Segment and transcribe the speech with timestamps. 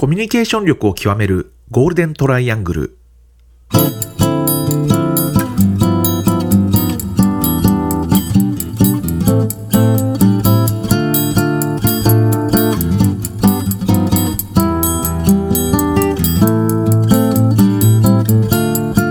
[0.00, 2.98] コミュニケーション力を極めるゴールデントライアングル。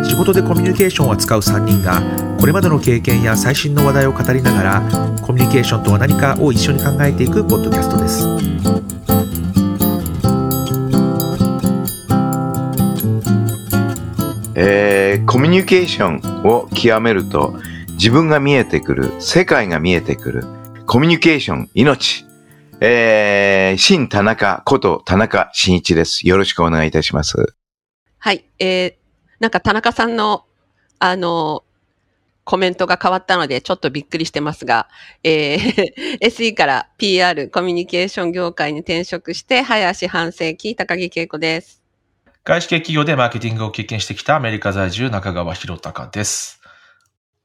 [0.08, 2.02] 仕事でコミュニケーションを扱う3人が
[2.40, 4.82] これまでの経験や最新の話題を語りながら
[5.22, 8.89] コミュニケーションとは何かを一緒に考えていくポッドキャストです。
[15.50, 17.56] ミュニケーションを極めると
[17.94, 20.44] 自分が見えてくる、世界が見えてくる、
[20.86, 22.26] コミュニケーション、命。
[22.82, 26.28] えー、新田中こと田中真一です。
[26.28, 27.56] よろしくお願いいたします。
[28.20, 28.46] はい。
[28.60, 28.94] えー、
[29.40, 30.46] なんか田中さんの、
[31.00, 31.64] あの、
[32.44, 34.88] コメントが変わったので、ちょっとびっくりしてますが、
[35.24, 41.79] えー SE から PR コミュニケーション業界に転職して、早足半世紀、高木恵子です。
[42.44, 46.60] 外資系企業でマーケティングを経験してきたアメリカ在住中川博隆です。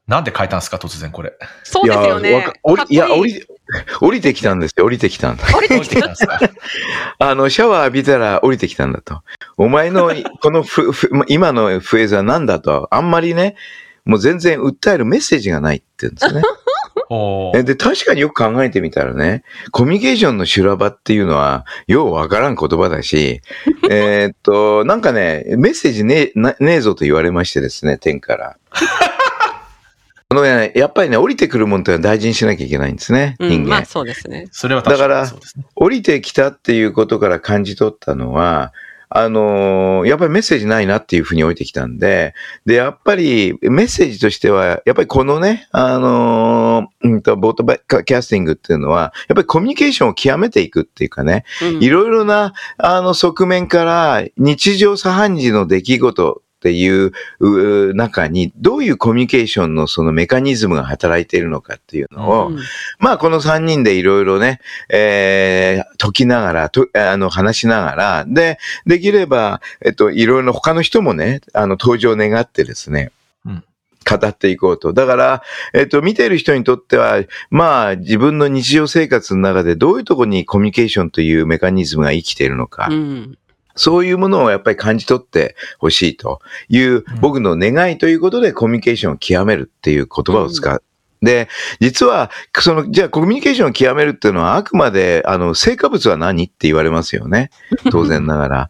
[0.07, 1.33] なんで変えたんですか突然これ。
[1.63, 2.29] そうですよね。
[2.29, 3.45] いや降り降り、
[3.99, 4.85] 降りてきたんですよ。
[4.85, 5.43] 降りてきたんだ。
[5.51, 6.39] 降りてきたんですか
[7.19, 9.21] あの、シャワー浴びたら降りてきたんだと。
[9.57, 12.87] お前の、このふ、ふ、今のフレーズは何だと。
[12.91, 13.55] あんまりね、
[14.05, 16.41] もう全然訴えるメッセージがないって言うんですね。
[17.63, 23.41] で、確かによく考えてみたらね、コミュニケーションの修羅場っていうのは、ようわからん言葉だし、
[23.89, 28.57] えーっと、なんかね、メッセージねねえぞと言われましてですね、天から。
[30.27, 33.69] あのね、やっぱりね、降りてくるもんってのは大事にしなきゃいけないんですね、うん、人間。
[33.69, 34.47] まあそうですね。
[34.51, 35.65] それは確かだからにそうですね。
[35.75, 38.73] 降りてきたっていうことから感じ取ったのは、
[39.09, 42.33] あのーやっぱりメッセージないなっていうふうに置いてきたんで、
[42.65, 51.83] で、やっぱりメッセージとしては、やっぱりこのね、あのーうんと、ボートバキャスティングっていうのは、やっぱりコミュニケーションを極めていくっていうかね、うん。
[51.83, 62.59] いろいろな、あの、側面から、日常茶飯事の出来事っていうう中に、どういうコミュニケーションのそのメカニズムが働いているのかっていうのを、うん
[62.97, 73.11] まあ、この3人でいろいろね、えー、解きながら、と、あの、話しながら、で、できれば、えっと、いろいろな他の人もね、あの、登場を願ってですね、
[73.45, 73.63] うん
[74.07, 74.93] 語っていこうと。
[74.93, 75.41] だから、
[75.73, 83.37] えっと、見ている人にとっては、まあ、自分の日常生活の中でどういうところにコミュニケーションというメカニズムが生きているのか、うん。
[83.75, 90.83] そういうものをやっぱり感じ取ってほしいという僕の願いということでコミュニケーションを極めるっていう言葉を使う。
[91.21, 91.49] で、
[91.79, 97.49] 実は、その、じゃあコミュニケーションを極めるっていうのはあくまで、あの、成果物は何って言われますよね。
[97.91, 98.69] 当然ながら。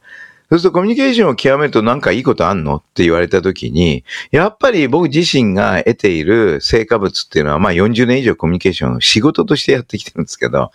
[0.50, 10.72] そうするとコミュニケーションを極めると何かいいことあんのって言われたときに、やっぱり僕自身が得ている成果物っていうのは、まあ40年以上コミュニケーションを仕事としてやってきてるんですけど、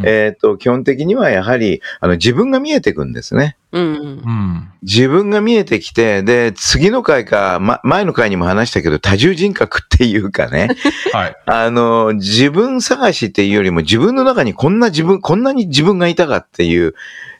[0.00, 3.56] うんえっ、と、基本的にはやはり、あの、自分が見えてくんですね。
[3.74, 3.82] うん。
[3.84, 4.72] うん。
[4.82, 10.68] 自分が見えてきて、で、次の回か、ま、前の回にも話したけど、多重人格っていうかね、
[11.12, 11.36] はい。
[11.46, 16.94] あの、自分探しっていうよりも、自分の中にこんな自分、こんなに自分がいたかっていう、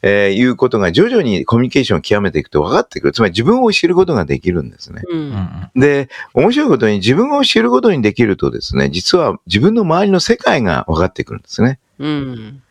[0.06, 3.12] えーいうことが徐々にコミュニケーションを極めていくと分かってくる。
[3.14, 5.02] つまり自分を知ることができるんですね。
[5.10, 5.16] う。
[5.16, 5.70] うんん。
[5.74, 11.78] で、面白いことに自分を知ることにできるとですね、実は自分の周りの世界が分かってくるんですね。
[11.98, 12.62] うん。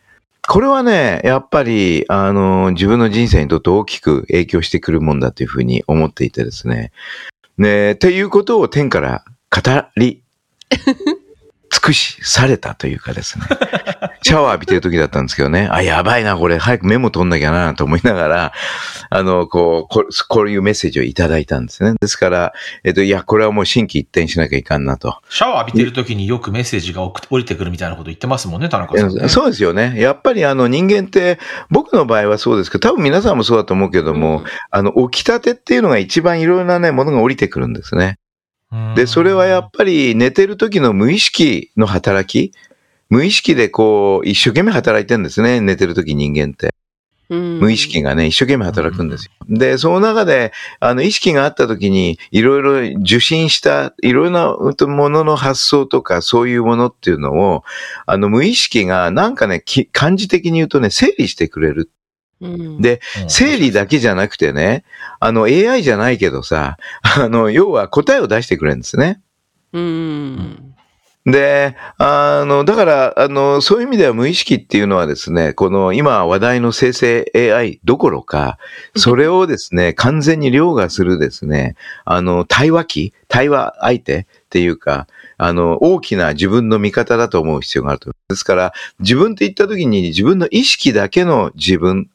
[0.46, 6.92] これはね、やっぱり、あの、自分の人生にとって大きく影響してくるもんだというふうに思っていてですね。
[7.58, 9.60] ね、っていうことを天から語
[9.96, 10.22] り、
[11.84, 13.44] 尽くしされたというかですね。
[14.22, 15.68] シャワー浴びてる時だったんですけどね。
[15.70, 18.52] あ、やばいな、これ、早くメモ取んなきゃな、と思いながら、
[19.10, 21.92] あの、こう、ここういうメッセージをいただいたんですね。
[22.00, 22.52] ですから、
[22.84, 25.18] えっと、いや、これはもう心機一転しなきゃいかんなと。
[25.28, 29.28] シャワー浴びてる時によくメッセージが降りてくるみたいなこと言ってますもんね、田中さん、ね。
[29.28, 29.94] そうですよね。
[29.98, 38.16] やっぱりあの人間って、僕の場合はそうですけど、多分皆さんもそうだと思うけども、あの、起きたてっていうのが一番いろいろなね、ものが降りてくるんですね。
[38.74, 42.52] うんで、それはやっぱり寝てる時の無意識の働き、
[43.08, 46.74] 無意識でこう、一生懸命働いてるんですね、寝てる時人間って。
[47.30, 47.60] うん。
[47.60, 49.32] 無意識がね、一生懸命働くんですよ。
[49.48, 54.56] で、その中で、あの、意識があった時に、いろいろ受信した、いろいろな
[54.88, 57.62] ものの発想とか、そういうものっていうのを、
[58.06, 61.90] あの、無意識が、なんかね、き漢字的に言うとね、整理してくれる。
[62.44, 62.48] う
[62.78, 62.80] ん。
[62.80, 64.84] で、うん整理だけじゃなくてね、
[65.20, 69.20] あの、AI じゃないけどさ、 あの、要は答えを出してくれるんですね。
[69.72, 70.74] うん。
[71.26, 78.58] で、あの、だから、あの、そういう意味では無意識っていうのはですね、この今話題の生成 AI どころか、
[78.94, 85.06] それをですね、完全に凌駕するですね、あの、対話機、対話相手っていうか、
[85.38, 88.12] あの、大きな自分の味方だと思う必要があると。
[88.28, 92.10] ですから、自分って言った時に自分の意識だけの自分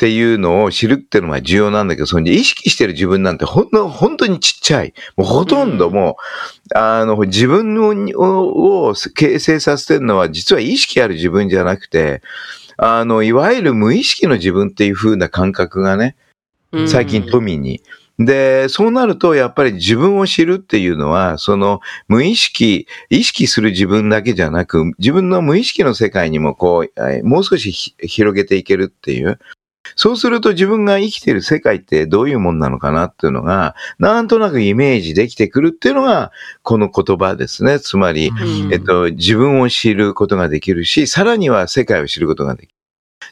[0.00, 4.94] っていうのを知るっていうのが重要なんだけど、その意識してる自分なんてほんの、本当にちっちゃい。
[5.14, 6.16] もうほとんども
[6.74, 7.76] う、あの、自分
[8.16, 12.22] をを形成させてるのは実は意識ある自分じゃなくて、
[12.78, 16.16] あの、いわゆる無意識の自分っていう風な感覚がね、
[16.86, 17.82] 最近富に。
[18.18, 29.38] で、そうなると、やっぱり自分を知るっていうのは、その無意識、意識する自分だけじゃなく、自分の無意識の世界にもこう、もう少し広げていけるっていう。
[29.96, 36.32] そうすると自分が生きている世界ってどういうもんなのかなっていうのが、なんとなくイメージできてくるっていうのが、
[36.62, 37.80] この言葉ですね。
[37.80, 42.74] つまり、うんえっと、自分を知ることができるし、さらには世界を知ることができる。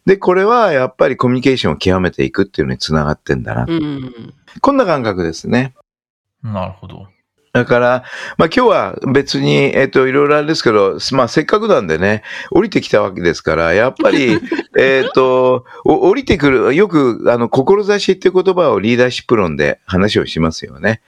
[0.06, 3.66] で、これはやっぱりコミュニケーションを極めていくっていうのにつながってんだな。
[3.68, 4.34] うん。
[4.60, 5.74] こんな感覚ですね。
[6.42, 7.06] なるほど。
[7.52, 8.04] だから、
[8.36, 14.38] まあ今日は別に、えっと、いろいろあれですけど、まあせっかくなんでね、降りてきたわけですから、やっぱり、
[14.78, 21.00] えっと、お降りてくる、よく、あの、志っていう言葉をリーダーシップ論で話をしますよね。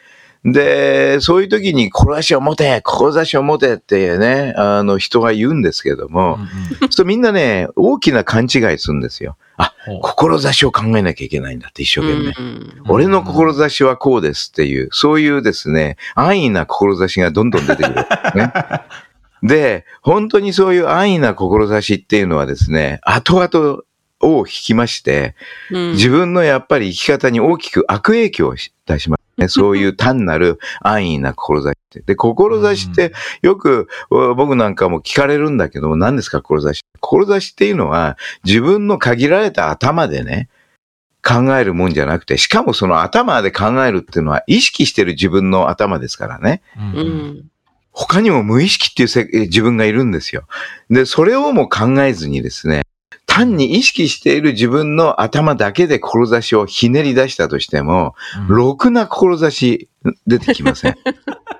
[0.44, 6.42] で、そういう時に、志を持て志を持てってね、あの、人が言うんですけども、うん
[6.84, 9.37] うんそうみんなね、大きな勘違いするんですよ。
[9.58, 12.28] あ、志を考えなきゃいけないんだって一生懸命。
[12.28, 17.94] うん俺の志はこうですっていう、そういうですね、安易な志がどんどん出てくる。
[18.34, 18.52] ね、
[19.43, 23.82] で、本当にそういう安易な志っていうのはですね、後々
[24.20, 25.34] を引きまして、
[25.70, 29.19] うん自分のやっぱり生き方に大きく悪影響をし出しますね。
[29.48, 32.00] そういう単なる安易な志って。
[32.00, 36.82] で、志ってよくお僕なんかも聞かれるんだけども、何ですか志
[37.40, 40.48] 志っていうのは自分の限られた頭でね、
[41.22, 46.62] 考えるもんじゃなくて、しかもその頭で考えるっていうのは意識してる自分の頭ですからね。
[46.76, 47.50] うん。
[47.93, 50.44] 他にも無意識っていうせ自分がいるんですよ。
[50.88, 52.82] で、それをも考えずにですね、
[53.31, 58.15] 単に意識している自分の頭だけで志をひねり出したとしても、
[58.49, 59.88] ろくな志
[60.27, 60.97] 出てきません。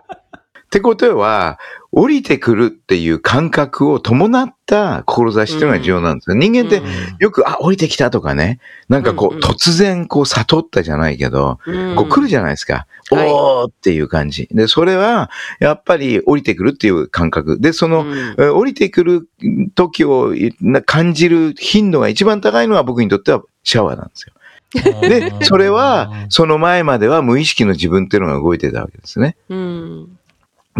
[0.71, 1.59] ってことは、
[1.91, 6.37] 降りてくるっていう感覚を伴った志っていうのが重要なんですよ。
[6.37, 6.87] 人間ってうん
[7.19, 12.87] よく、あ、降りてきたとかね、なんかこう、うんうん突然こう悟ったじゃないけど、うんこう来るじゃないですか。
[13.11, 14.49] はいおーっていう感じ。
[14.53, 15.29] で、それは、
[15.59, 17.59] やっぱり降りてくるっていう感覚。
[17.59, 19.29] で、その、うんえー降りてくる
[19.75, 24.33] 時をな感じる頻度が一番高いのは僕にとってはシャワーなんですよ。
[25.01, 29.37] で、 それは、その前までは無意識の自分っていうのが動いてたわけですね。
[29.49, 30.19] うん。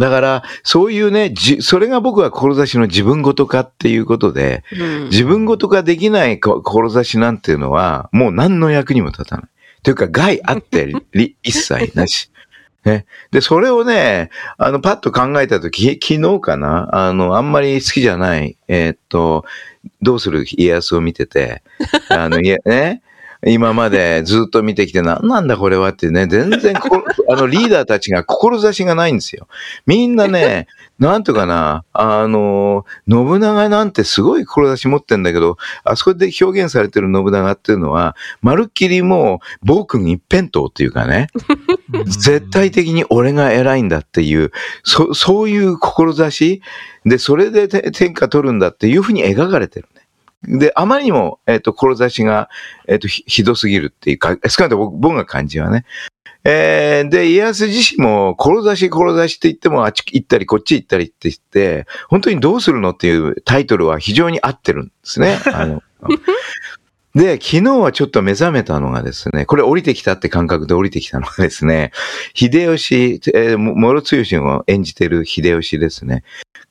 [0.01, 9.45] だから、そういうね、じそれが僕は志の自分ごと化っていうことで、うん自分ごと化できないこ志なんていうのは、もう何の役にも立たない。
[9.83, 12.31] というか、害あってり 一切なし。
[12.85, 13.05] ね。
[13.31, 16.89] で、それをね、あの、パッと考えたとき、昨日かな？
[17.09, 19.45] あの、あんまり好きじゃない、えーっと、
[20.01, 21.63] どうする家康を見てて、
[22.09, 23.03] あの、いや、ね。
[23.47, 29.49] 今までずっと見てきて、なんなんだこれはってね、全然ここ、 あの、リーダーたちが志がないんですよ。
[29.87, 30.67] みんなね、
[30.99, 41.29] なんとかな、あの、信長なんてすごい志持ってんだけど、あそこで表現されてる信長っていうのは、まるっきりもう、暴君一辺倒っていうかね、
[42.05, 44.53] 絶対的に俺が偉いんだっていう、
[44.83, 46.61] そそういう志
[47.07, 50.00] で、それでて天下取るんだっていうふうに描かれてるね。
[50.43, 52.49] で、あまりにも、えっ、と、志が、
[52.89, 55.85] えっ、と、ひひどすぎるっていうか、少なくとも僕僕が感じはね。
[56.45, 65.39] えーで、家康自身も、志、志って言っても、あっち行ったり、こっち行ったりって言って、本当にどうするのっていうタイトルは非常に合ってるんですね。
[65.53, 65.83] あの
[67.15, 71.91] で、昨日はちょっと目覚めたのがですね、これ降りてきたって感覚で降りてきたのがですね、
[72.35, 76.23] 秀吉、えー、諸剛を演じてる秀吉ですね。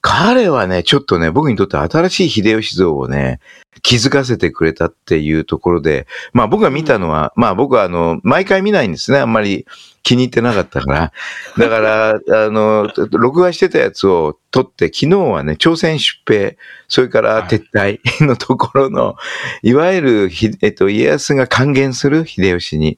[0.02, 3.42] 彼はね、ちょっとね、僕にとって新しい秀吉像をね、
[3.82, 9.20] 気づかせてくれたっていうところで、まあ僕が見たのは、まあ僕はあの、毎回見ないんですね。
[9.20, 9.66] あんまり
[10.04, 11.12] 気に入ってなかったから。
[11.58, 12.10] だから、
[12.46, 16.58] あの、録画してたやつを撮って、昨日はね、朝鮮出兵、
[16.88, 19.16] それから撤退のところの、
[19.62, 22.98] いわゆるひ、えっと、家康が還元する秀吉に、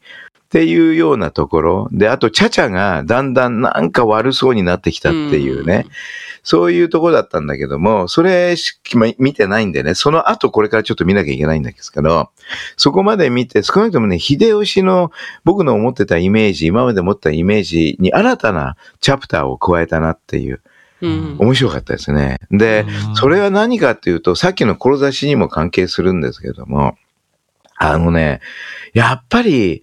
[0.51, 1.89] っていうようなところ。
[1.93, 5.86] で、あと、チャチャがだんだんなんか悪そうになってきたっていうね。
[6.43, 12.31] そういうところだったんだけども、それしま見てないんでね、その後これからちょっと見なきゃいけないんですけど、
[12.75, 15.12] そこまで見て、少なくともね、秀吉の
[15.46, 20.62] 僕の思ってたイメージ、今まで持ったイメージに新たなチャプターを加えたなっていう、
[21.01, 21.38] うん。
[21.39, 22.39] 面白かったですね。
[22.51, 26.98] で、それは何かっていうと、さっきの志にも関係するんですけども、
[27.77, 28.41] あのね、
[28.93, 29.81] やっぱり、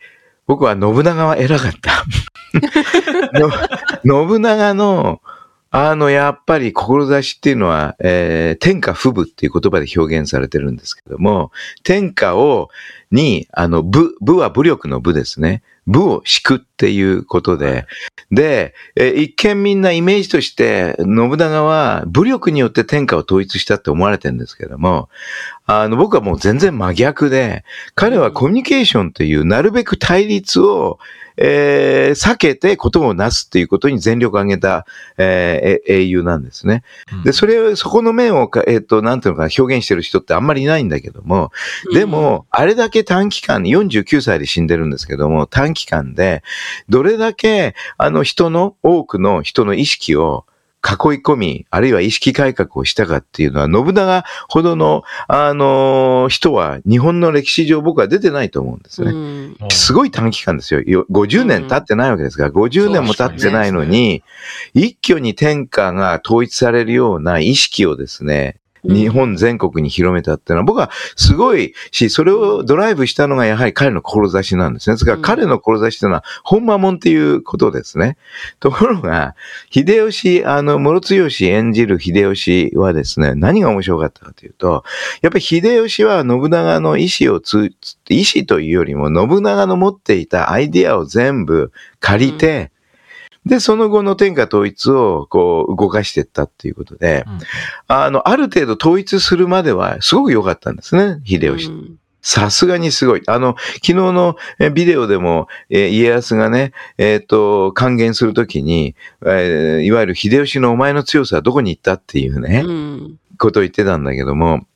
[0.49, 2.05] 僕は信長は偉かった。
[4.05, 5.21] 信長の、
[5.81, 11.53] あの、やっぱり志っていうのは、えー、天下不武っていう言葉で表現されてるんですけども、
[11.85, 12.69] 天下を、
[13.13, 15.63] に、あの、武、武は武力の武ですね。
[15.87, 17.87] 武を敷くっていうことで、
[18.33, 25.09] で、えー一見みんなイメージとして、信長は武力によって天下を統一したって思われてるんですけども、
[25.65, 30.99] あの、僕はもう全然真逆で、彼はコミュニケーションというなるべく対立を、
[31.41, 34.87] えー避けてことをなすっていうことに全力を挙げた、
[35.19, 36.83] えーえ英雄なんですね。
[37.25, 41.53] で、それを、そこの面をか、えっ、と、なんていうのかな、表現してる人ってあんまりいないんだけども、
[41.93, 46.43] でも、あれだけ短期間に、49歳で死んでるんですけども、短期間で、
[46.89, 50.45] どれだけ、あの人の、多くの人の意識を
[50.85, 59.11] 囲い込み、あるいは意識改革をしたかっていうのは、信長ほどの、あの人は、日本の歴史上僕は出てないと思うんですね。
[59.11, 60.81] うんすごい短期間ですよ。
[60.83, 64.23] よ50年経ってないわけですから、50年も経ってないのに、
[64.75, 68.57] 一挙に天下が統一されるような意識をですね、
[68.89, 74.95] 日本全国に広めたっていうのは僕はすごいし、それをドライブしたのがやはり彼の志なんですね。
[74.95, 78.17] ですからうん彼の志というのは本間門っていうことですね。
[78.61, 79.35] ところが、
[79.71, 84.85] 秀吉、あの、諸強演じる秀吉はですね、何が面白かったかというと、
[85.21, 87.73] やっぱり秀吉は信長の意思をつ、
[88.09, 92.73] 意思というよりも信長の持っていたアイディアを全部借りて、
[93.49, 97.39] で、その後の天下統一をこう動かしていったっていうことで、うん
[97.89, 101.71] あの、ある程度統一するまではすごく良かったんですね、秀吉。
[101.71, 103.23] うんさすがにすごい。
[103.27, 114.67] あの、昨日のえビデオでも、えー家康がね、えっ、と、還元するときに、えーいわゆる秀吉のお前の強さはどこに行ったっていうね、うんことを言ってたんだけども、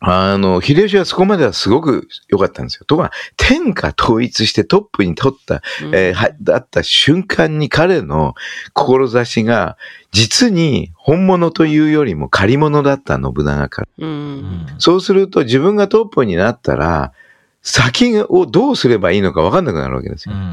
[0.00, 2.84] あの、秀吉はそこまではすごく良かったんですよ。
[2.86, 8.34] ところが、天下統一してトップに取った、えーは、だった瞬間に彼の
[8.74, 9.78] 志が、
[10.12, 13.88] 実に本物というよりも借り物だった信長から。
[13.98, 17.12] ううんんそうすると自分がトップになったら、
[17.62, 20.34] 先をどうすればいいのか分かんなくなるわけですよ。
[20.34, 20.44] うんう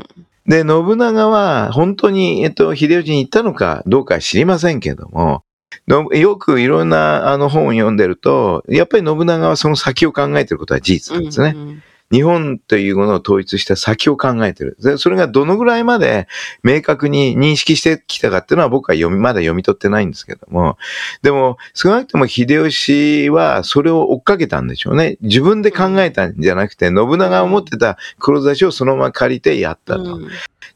[0.00, 5.42] んで、信長は本当に、えっと、秀吉に言ったのかどうかは知りませんけども、の
[5.86, 11.52] よくいろんなあの本を読んでると、やっぱり信長はその先を考えてることは事実なんですね。
[11.56, 11.82] うん
[12.12, 14.76] 日本というものを統一した先を考えてる。
[14.80, 16.28] でそれがどのぐらいまで
[16.62, 20.78] 明確に認識してきたかっていうのは僕は読み、まだ読み取ってないんですけども。
[21.22, 25.16] でも、少なくとも秀吉はそれを追っかけたんでしょうね。
[25.20, 30.16] 自分で考えたんじゃなくて、信長が持ってた志をそのまま借りてやったと。
[30.16, 30.28] うん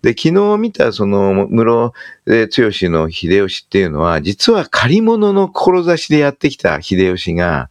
[0.03, 1.93] で、昨日見たその、室
[2.27, 7.69] えー剛の秀吉っていうのは、実は借り物の志でやってきた秀吉が、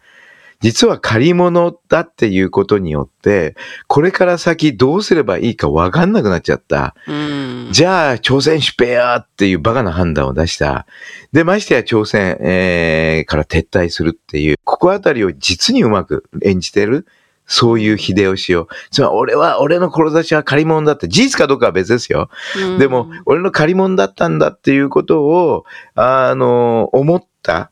[0.61, 3.55] 実は借り物だっていうことによって、
[3.87, 6.95] これから先どうすればいいか分かんなくなっちゃった。
[7.07, 10.87] うんじゃあ、朝鮮出兵やっていうバカな判断を出した。
[11.31, 17.05] で、ましてや朝鮮、えーから撤退するっていう、ここあたりを実にうまく演じてる。
[17.51, 18.67] そういう秀吉を。
[18.91, 22.29] つまり、俺は、俺の志は借り物だって、事実かどうかは別ですよ。
[22.77, 27.71] でも、俺の借り物だったんだっていうことを、あの、思った、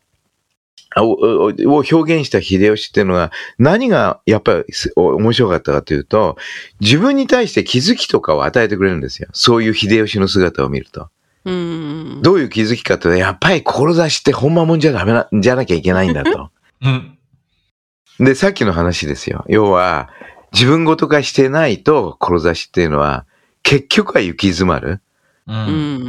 [0.96, 1.54] を
[1.92, 6.38] 表現した秀吉っていうのは、何がやっぱり面白かったかというと、
[6.80, 9.30] 自分に対して気づきとかを与えてくれるんですよ。
[9.34, 11.10] そういう秀吉の姿を見ると。
[11.46, 16.52] うんどういう気づきかというと、やっぱり志ってほんまもんじゃダメな、じゃなきゃいけないんだと。
[16.84, 17.18] うん。
[18.20, 19.46] で、さっきの話ですよ。
[19.48, 20.10] 要は、
[20.52, 23.26] 自分ごと化してないと、志っていうのは、
[23.64, 25.02] 結局は行き詰まる。
[25.48, 25.54] う。
[25.54, 25.58] うん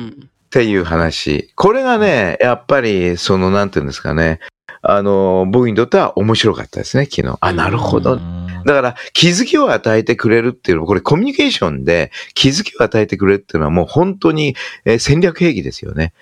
[0.07, 1.53] んっていう話。
[1.55, 4.41] これがね、やっぱり、その、なんていうんですかね。
[4.83, 7.37] あの、僕にとっては面白かったですね、昨日。
[7.41, 8.15] あ、なるほど。
[8.15, 16.13] うんだから、気づきを与えてくれるっていうのは、これコミュニケーションで気づきを与えてくれるっていうのはもう本当にえー戦略兵器ですよね。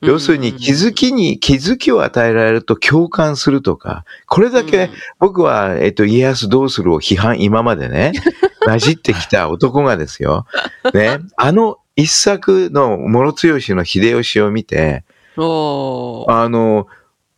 [0.00, 4.90] 要するに気づきに、気づきを与えられると共感するとか、これだけ
[5.20, 8.12] 僕は、えっと、家康どうするを批判、今までね、
[8.66, 10.46] 混じってきた男がですよ。
[10.92, 15.04] ね、あの一作の諸強の秀吉を見て、
[15.36, 16.88] あの、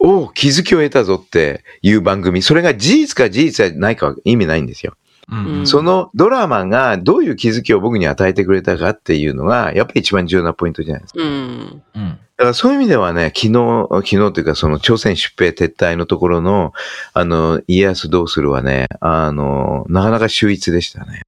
[0.04, 4.96] お気づきを得たぞっていう番組、それが事実か事実じゃないかは意味ないんですよ。
[5.32, 11.22] うんうんそのドラマがどういう気づきを僕に与えてくれたかっていうのが、やっぱり一番重要なポイントじゃないですか。
[11.22, 12.18] うんうん。
[12.36, 16.74] だからそういう意味ではね、昨日、昨日というかその朝鮮出兵撤退のところの、
[17.14, 21.22] あの、家康どうするはね、あの、なかなか秀逸でしたね。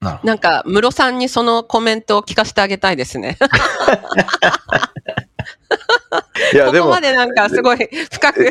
[0.00, 0.20] な。
[0.22, 3.38] なんか、ムロさんにそのコメントを聞かせてあげたいですね。
[6.52, 6.86] いや、でも。
[6.86, 8.44] ここま、でなんかすごい深く、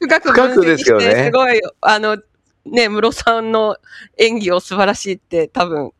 [0.00, 1.14] 深く分析しですよね。
[1.14, 2.18] て、すごい、あの、
[2.66, 3.76] ね、ムロさんの
[4.18, 5.92] 演技を素晴らしいって多分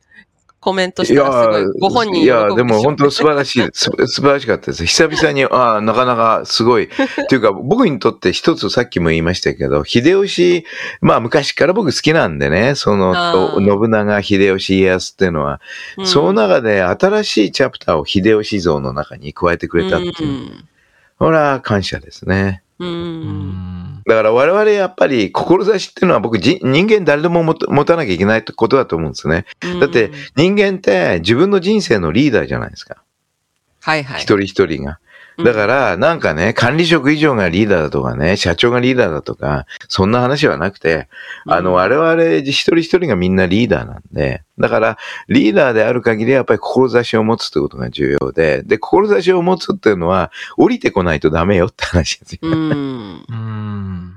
[0.61, 4.85] コメントしたらすごい、ご本人いや、でも本当当素晴らしい、 す素晴らしかったです。
[4.87, 6.85] 久々に、ああ、なかなかすごい。
[6.85, 6.89] っ
[7.29, 10.67] ていうか、僕にとって一つさっきも言いましたけど、秀吉、
[11.01, 13.15] まあ昔から僕好きなんでね、その、
[13.61, 15.61] 信長、秀吉、家康っていうのは、
[16.05, 20.65] その中で新しいチャプターを秀吉像の中に加えてくれたっていう。
[21.19, 22.63] ほら、感謝ですね。
[22.79, 24.03] うん。
[24.07, 29.45] だから我々やっぱり志っていうのは僕じ人間誰でも持た持たなきゃいけないってことだと思うんですね。
[29.81, 33.03] だって人間って自分の人生のリーダーじゃないですか。
[33.81, 34.23] はいはい。
[34.23, 34.99] 一人一人が。
[35.45, 41.09] だから、なんかね、管理職以上がリーダーだとかね、社長がリーダーだとか、そんな話はなくて、
[41.47, 52.39] あの、我々一人一人がみんなリーダーなんで、だから、リーダーである限りやっぱり志を持つってことが重要で、で、志を持つっていうのは、降りてこないとダメよって話ですよ。
[52.43, 53.25] うん。
[53.29, 54.08] うん。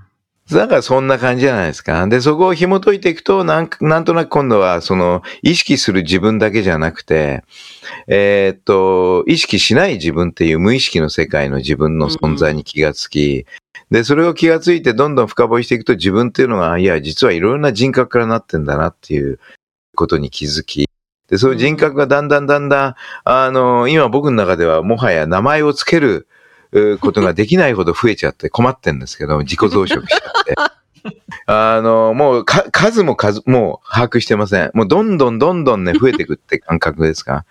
[0.56, 2.08] だからそんな感じじゃないですか。
[2.08, 7.44] で、そこを紐解いていくと、なんなんとなく今度は、その、意識する自分だけじゃなくて、
[8.08, 13.46] えーっと、意識しない自分っていう無意識の世界の自分の存在に気がつき、
[13.90, 19.40] で、それを気がついてどんどん深掘りしていくと自分っていうのが、いや、実はいろんな人格からなってんだなっていう
[19.96, 20.90] ことに気づき、
[21.28, 26.28] で、そういう人格がだんだんだんだん、あの、今僕の中ではもはや名前をつける、
[27.00, 30.56] ことができないほど増えちゃって困ってんですけど、 自己増殖しちゃって。
[31.48, 34.72] あの、もうか、数も数、もう把握してません。
[34.74, 37.46] もうどんどんどんどんね、増えていくって感覚ですか。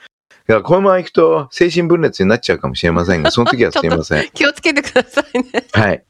[0.47, 4.29] だからこのまま行くと精神分裂になっちゃうかもしれませんが、 その時はすいません。
[4.33, 5.65] 気をつけてくださいね。
[5.73, 6.05] はい。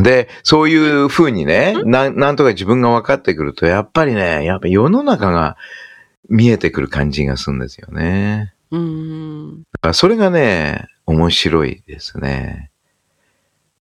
[0.00, 5.56] で、そういう風にね、なん、なんとか自分が分かってくると、やっぱりね、やっぱ世の中が
[6.30, 8.54] 見えてくる感じがするんですよね。
[8.70, 9.62] うん。
[9.64, 12.70] だからそれがね、面白いですね。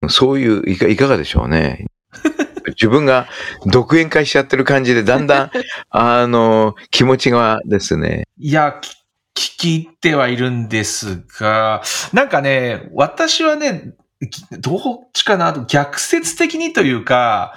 [0.08, 1.86] そういう、いかいかがでしょうね。
[2.68, 3.28] 自分が
[3.66, 5.50] 独演会しちゃってる感じで、だんだん、
[5.90, 8.96] あの、気持ちがですね、いや、き
[9.34, 13.94] 聞き入ってはいるんですが、なんかね、私はね、
[14.30, 14.80] きどっ
[15.12, 17.54] ちかな逆説的にというか、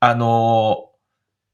[0.00, 0.90] あの、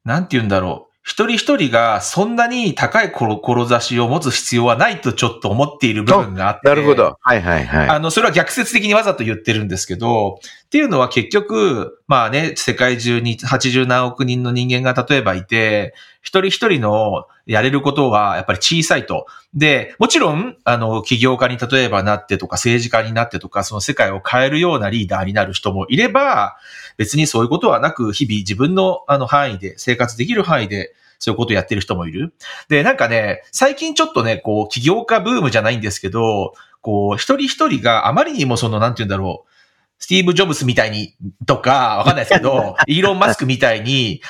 [0.04, 0.86] なんて言うんだろう。
[1.06, 6.68] 一人一人がそんなに高い志を持つ必要はないとちょっと思っている部分があって。
[6.68, 7.16] なるほど。
[7.20, 7.88] はいはいはい。
[7.88, 15.94] あの、それは逆説的にわざと言ってるんですけど、っていうのは結局、まあね、世界中に80何億人の人間が例えばいて、
[16.26, 19.26] 一人一人のやれることはやっぱり小さいと。
[19.54, 26.56] で、もちろん、あの、起業家に例えばなってとか、政治家になってとか、その世界を変えるようなリーダーになる人もいれば、
[26.96, 32.34] 別にそういうことはなく、日々自分のあの範囲で、生活できる範囲で、そういうことをやってる人もいる。
[32.68, 39.50] で、なんかね、最近ちょっとね、こう、起業家ブームじゃないんですけど、こう、一人一人があまりにもその、なんて言うんだろう、
[39.98, 41.14] スティーブ・ジョブスみたいに、
[41.46, 44.20] とか、わかんないですけど、 イーロン・マスクみたいに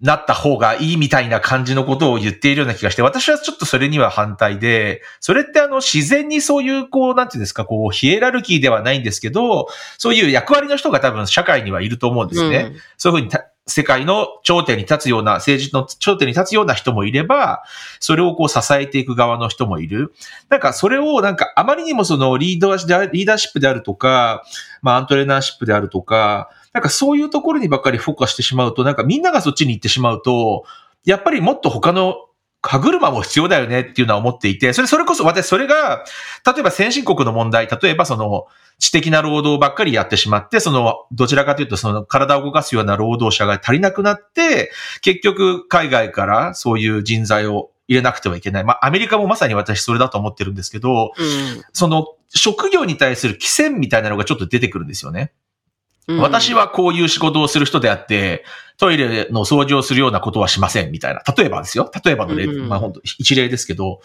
[0.00, 12.74] なった方がいいみたいな感じのことを言っているような気がして、私はちょっとそれには反対で、それってあの、自然にそういう、こう、なんていうんですか、こう、ヒエラルキーではないんですけど、そういう役割の人が多分社会にはいると思うんですね。
[12.96, 17.62] そういうふうにた世界の頂点に立つような、政治の頂点に立つような人もいれば、
[18.00, 20.14] それをこう支えていく側の人もいる。
[20.48, 24.42] なんかそれをなんかあまりにもそのリーダーであリーダーシップであるとか、
[24.80, 30.64] まあアントレーナーシップであるとか、なんかそういうところにばっかりフォーカスしてしまうと、なんかみんながそっちに行ってしまうと、
[31.04, 32.28] やっぱりもっと他の
[32.60, 36.04] 歯車も必要だよねっていうのは思っていて、それ、それこそ私、それが、
[36.44, 38.46] 例えば先進国の問題、例えばその、
[38.78, 48.64] 知的な労働ばっかりやってしまって、その、どちらかというと、その体を動かすような労働者が足りなくなって、結局、海外からそういう人材を入れなくてはいけない。
[48.64, 55.32] まあ、アメリカもまさに私それだと思ってるんですけど、うんその、職業に対する規制みたいなのがちょっと出てくるんですよね。
[56.08, 58.44] うん私はこういう仕事をする人であって、
[58.78, 61.22] トイレの掃除をするようなことはしませんみたいな。
[61.36, 61.90] 例えばですよ。
[62.04, 64.00] 例えばの例、うんまあ本当一例ですけど、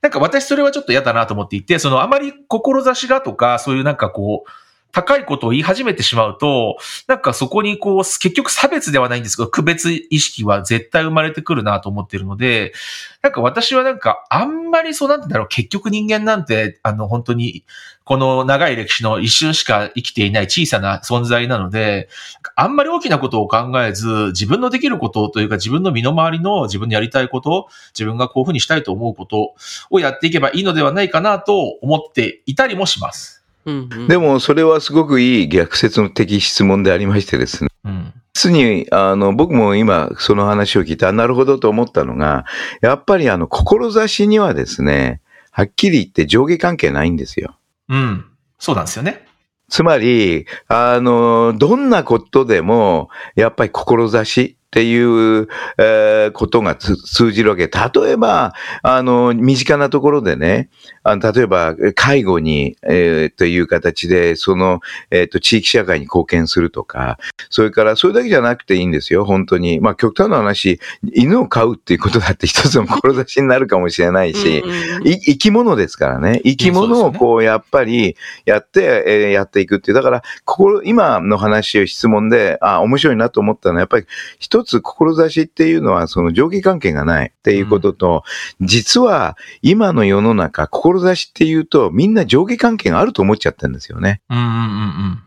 [0.00, 4.50] なんか私それはちょっと嫌だなと思っていて、そのあまり志がとか、そういうなんかこう、
[4.94, 6.78] 高いことを言い始めてしまうと、
[7.08, 12.72] なんかそこにこう、結局差別ではないんですけど、区別意識は絶対生まれてくるなと思ってるので、
[13.20, 17.64] なんか私はなんかあんまりそうなんだろう、結局人間なんて、あの本当に、
[18.04, 22.08] この長い歴史の一瞬しか生きていない小さな存在なので、
[22.54, 29.54] あんまり大きなことを考えず、自分のできることというか自分の身の回りの自分のやりたいこと、自分がこういうふうにしたいと思うこと
[29.90, 33.43] をやっていけばいいのではないかなと思っていたりもします。
[33.66, 37.70] うんうんでもそれはすごくいい逆説的質問でありましてですね。
[37.84, 38.12] うん。
[38.34, 42.44] 実に、あの、僕も今その話を聞いて、あなるほどと思ったのが、
[42.82, 47.56] やっぱりあの、志にはですね、はっきり言って上下関係ないんですよ。
[47.88, 48.24] うん。
[48.58, 49.26] そうなんですよね。
[49.68, 55.46] つまり、あの、どんなことでも、やっぱり志っっていう、
[55.78, 57.68] えーことがつ通じるわけ。
[57.68, 60.68] 例えば、あの、身近なところでね、
[61.04, 67.18] あの例えば、介護に、えーという形で、その、えっ、と、地域社会に貢献するとか、
[67.50, 69.80] それから、それだけじゃなくていいんですよ、本当に。
[69.80, 70.80] まあ、極端な話、
[71.12, 74.74] 犬を飼うっていうことだって一つの 志になるかもしれないし、うんうん
[75.06, 76.40] い生き物ですからね。
[76.44, 79.94] 生き物をこう、やっぱりやって、えーやっていくっていう。
[79.94, 84.06] だから、心、今の話を質問で、あ、面白いなと思ったのは、やっぱり
[84.38, 88.24] 一つ志っていうのは、その上下関係がないっていうことと、
[88.60, 90.68] 実は今の世の中、
[91.00, 94.20] 志っていうと、みんな上下関係があると思っちゃってるんですよね。
[94.30, 95.24] うんうんうん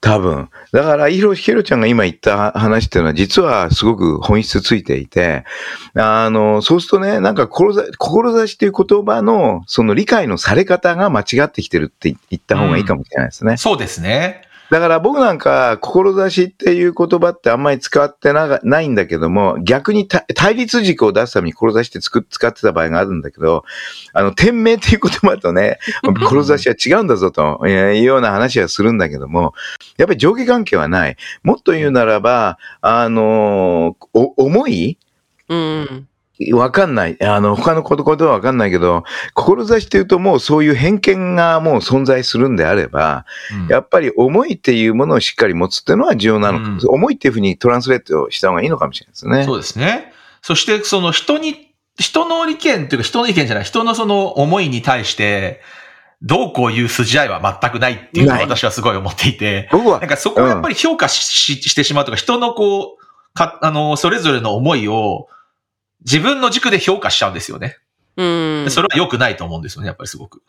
[0.00, 0.48] 多分。
[0.72, 5.44] だから、ひろ、ひろちゃんが今言った話っていうのは、実はすごく本質ついていて、
[5.94, 13.58] あの、そうするとね、なんか志、志っていう言葉の、その理解のされ方が間違ってきてるって言った方がいいかもしれないですね。
[13.58, 14.42] そうですね。
[14.70, 23.64] だから僕なんか、志っていう言葉ってあんまり使ってながないんだけども、逆にた対立軸を出すために志ってつく使ってた場合があるんだけど、
[24.12, 25.80] あの、天命っていう言葉とね、
[26.24, 29.54] 志は違うんだぞというような話はするんだけども、
[29.96, 31.16] やっぱり上下関係はない。
[31.42, 34.98] もっと言うならば、あの、お思い
[35.48, 36.06] うん。
[36.52, 37.22] わかんない。
[37.22, 43.26] あの、他のことことはわかんないけど、志っていうともうそういう偏見がもう存在するんであれば、
[43.64, 43.68] うん。
[43.68, 46.80] やっぱり思いっていうものをしっかり持つっていうのは重要なのか、うん。
[46.88, 49.44] 思いっていうふうにトランスレートした方がいいのかもしれないですね。
[49.44, 50.12] そうですね。
[50.42, 55.60] そして、その人に、人の意見というか、人の意見じゃない、人のその思いに対して、
[56.22, 58.44] どうこういう筋合いは全くないっていうのをない。
[58.44, 60.00] 私はすごい思っていて、僕は。
[60.00, 61.22] なん、かそこをやっぱり評価し,
[61.56, 65.28] し、してしまうとか、人のこう、か、あの、それぞれの思いを
[66.04, 67.78] 自分の軸で評価しちゃうんですよね。
[68.16, 68.24] う
[68.62, 68.64] ん。
[68.64, 70.42] でそれは良くないと思うんですよね、やっぱりすごく。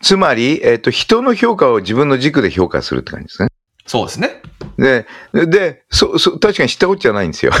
[0.00, 3.48] つまり、えっ、と、人の評価を自分の軸で評価するって感じですね。
[3.86, 4.40] そうですね。
[4.78, 7.52] で、で、そ、そ、確かに知ったことじゃないんですよ。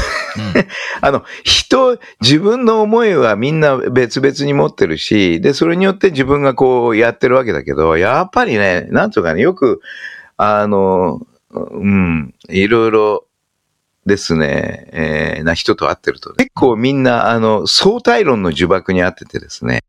[0.54, 0.66] うん。
[1.02, 9.80] あの、人、自分の思いはみんな別々に持ってるし、で、それによって自分がこうやってるわけだけど、やっぱりね、なんとかね、よく、
[10.36, 11.20] あの、
[11.52, 13.24] うん、いろいろ
[14.10, 19.82] ですね、えーな人と会ってると、結構みんな、あの、相対論の呪縛にあっててですね。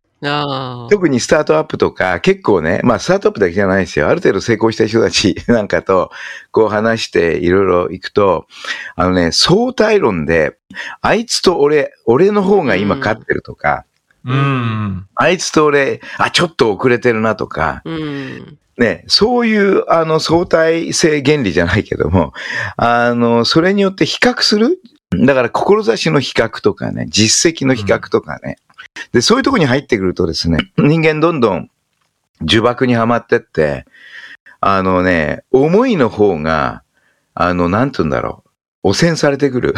[0.91, 4.07] 特にスタートアップとか、結構ね、まあスタートアップだけじゃないですよ。
[4.07, 6.12] ある程度成功した人たち なんかと、
[6.51, 8.45] こう話していろいろ行くと、
[8.95, 10.57] あのね、相対論で、
[11.01, 13.86] あいつと俺、俺の方が今勝ってるとか、
[14.23, 15.07] うん。
[15.15, 18.57] あいつと俺、あ、ちょっと遅れてるなとか、うん。
[18.77, 22.34] ね、そういう、あの、相対性原理じゃないけども、
[22.77, 24.79] あの、それによって比較する？
[25.25, 28.57] だから、志の比較とかね、実績の比較とかね。
[29.12, 31.69] で、そういうところに入ってくるとですね、人間どんどん
[32.41, 33.86] 呪縛にはまってって、
[34.62, 36.84] あのね、思いの方が、
[37.34, 38.43] あの、なんて言うんだろ
[38.84, 39.75] う、汚染されてくる。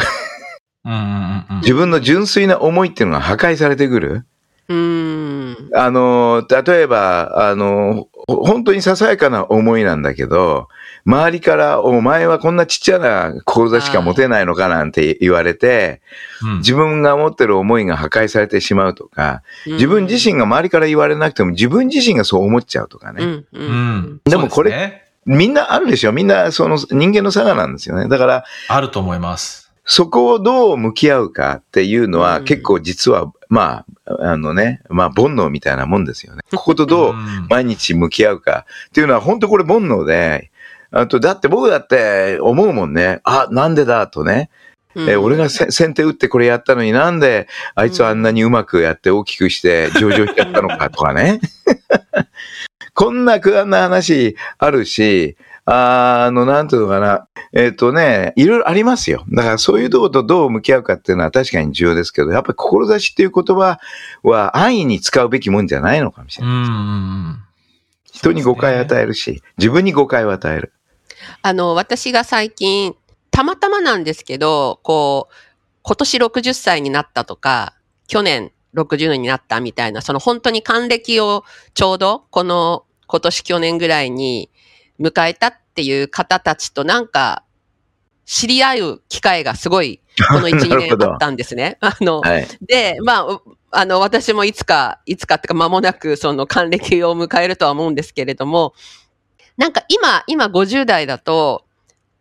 [1.62, 4.26] 自分の純粋な思いっていうのが破壊されてくる。
[4.68, 5.70] うん。
[5.74, 10.68] あの、例えば、あの、ほ本当にささやかな思いなんだけど、
[11.06, 16.00] 周りから、お前はこんなちっちゃな志しか持てないのかなんて言われて、
[16.42, 16.58] うん。
[16.58, 23.44] 自分が持ってる思いが破壊されてしまうとか、自分自身が周りから言われなくても自分自身がそう思っちゃうとかね。
[23.52, 24.20] うん。
[24.24, 28.08] でもこれみんなあるでしょみんなその人間の差がなんですよね。
[28.08, 29.63] だから、あると思います。
[29.84, 36.42] そこをどう向き合うかっていうのはうん結構実は、まあ、あのね、まあ煩悩みたいなもんですよね。
[36.54, 40.50] こことどううん毎日向き合うかっていうのは本当これ煩悩で、
[40.90, 43.20] あと、だって僕だって思うもんね。
[43.24, 44.06] あ、なんでだ？
[44.06, 44.48] とね。
[44.96, 51.40] えー俺がせ先手打ってこれやったのになんであいつはあんなにうまくやって大きくして上場しちゃったのかとかね。
[52.94, 57.26] こんなくだんな話あるし、あの、なんていうのかな。
[57.52, 59.24] えっ、とね、いろいろありますよ。
[59.30, 63.78] だからそういうとことどう向き合うかっていうのは確かに重要ですけど、やっぱり志っていう言葉
[64.22, 67.54] は安易に使うべきもんじゃないのかもしれない。
[68.12, 70.72] 人に誤解をえ与えるし、自分に誤解を与える。
[71.42, 72.94] あの、私が最近、
[73.30, 75.34] たまたまなんですけど、こう、
[75.82, 77.74] 今年60歳になったとか、
[78.06, 84.50] 去年60年になったみたいな、その本当に還暦をちょうど、この今年去年ぐらいに
[85.00, 87.44] 迎えたっていう方たちとなんか、
[88.26, 91.76] 知り合う機会がすごい、 この1、2なるほど年あったんですね。
[91.80, 92.48] あの、はい。
[92.62, 98.74] で、まあ、うあの、私もいつか、いつかってか間もなくその還暦を迎えるとは思うんですけれども、
[99.56, 101.64] なんか今、今50代だと、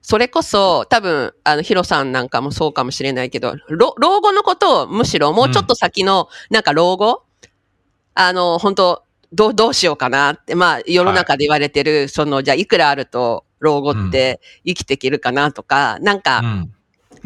[0.02, 7.24] それこそ多分、あの、ヒロさんなんかもそうかもしれないけど、老老後のことをむしろもうちょっと先の、なんか老後、
[8.16, 16.74] あの、本当どう、どうしようかなって、まあ、世の中で言われてる、その、じゃあいくらあると老後って生きていけるかなとか、なんか、うん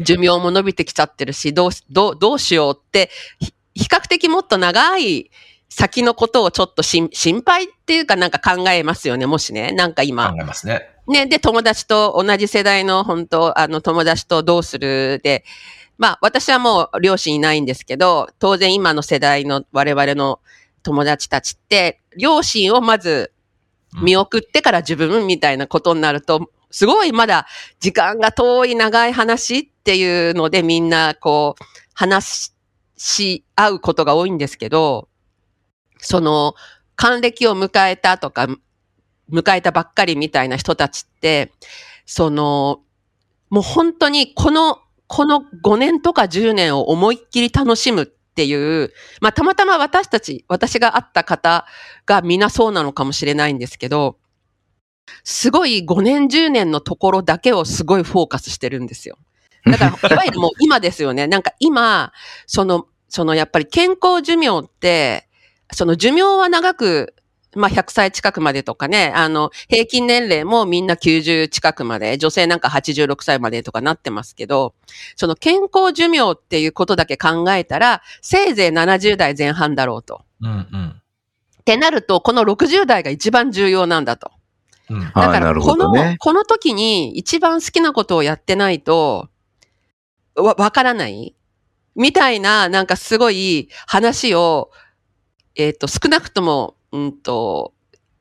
[0.00, 5.28] 寿命も伸びてきちゃってるし、どうし、どう、どうしようって、ひ比較的もっと長い
[5.68, 9.72] 先のことをちょっとし心配っていうかなんか考えますよね、もしね。
[9.72, 10.38] なんか今考。
[10.40, 10.88] えますね。
[11.08, 15.20] ね、で、友達と同じ世代の本当、あの、友達とどうする？
[15.24, 15.44] で、
[15.96, 20.38] まあ、私はもう両親いないんですけど、当然今の世代の我々の
[20.82, 23.32] 友達たちって、両親をまず
[24.02, 27.46] 見送ってから自分みたいなことになると、すごいまだ
[27.80, 31.64] 時間が遠い長い話っていうのでみんなこう
[31.94, 32.52] 話
[32.96, 35.08] し合うことが多いんですけど、
[35.98, 36.54] その
[36.96, 38.48] 還暦を迎えたとか、
[39.30, 41.52] 迎えたばっかりみたいな人たちって、
[42.06, 42.80] その、
[43.50, 51.66] もう本当にこの、この5年とか10年を思いっきり楽しむっていう、まあたまたま私たち、私が会った方
[52.06, 54.16] がみんなそうなのかもしれないんですけど、
[55.24, 59.18] すごい5年10年のところだけをすごいフォーカスしてるんですよ。
[59.64, 61.26] だから、 いわゆるもう今ですよね。
[61.26, 62.12] なんか今、
[62.46, 65.26] その、そのやっぱり健康寿命って、
[65.72, 67.16] その寿命は長く、
[67.54, 74.74] まあ100歳近くまでとかね、あの、平均年齢もみんな90近くまで、女性なんか86歳までとかなってますけど、
[75.16, 80.22] その健康寿命っていうことだけ考えたら、せいぜい70代前半だろうと。
[80.42, 81.02] うんうん。
[81.60, 84.30] ってなると、この60代が一番重要なんだと。
[84.90, 85.00] うん。
[85.00, 86.16] だから、この、ね。
[86.18, 89.28] この時に一番好きなことをやってないと、
[90.34, 91.34] わ、わからない？
[91.94, 94.70] みたいな、なんかすごい話を、
[95.56, 97.74] えっ、と、少なくとも、うんと、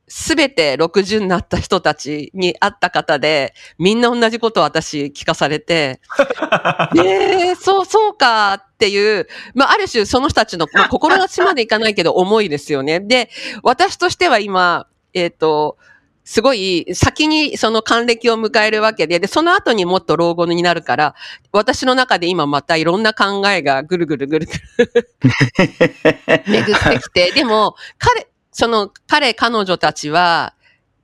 [0.09, 5.99] すべて60になった人たちに会った方で、みんな同じことを私聞かされて、
[6.95, 13.01] ええそう、そうかっていう、まあ、ある種その人たちの、まあ、志までいかないけど思いですよね。
[13.01, 13.29] で、
[13.63, 15.77] 私としては今、えっ、と、
[16.23, 21.15] すごい先にその還暦を迎えるわけで、で、その後にもっと老後になるから、
[21.53, 25.09] 私の中で今またいろんな考えがぐるぐるぐるぐる
[26.45, 28.26] 巡ってきて、でも、彼、
[28.57, 30.55] その彼、彼女たちは、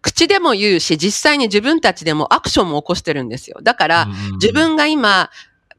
[0.02, 3.60] 口でも言うし、実際に自分たちでもアクションも起こしてるんですよ。
[3.62, 4.08] だから、
[4.42, 5.30] 自分が今、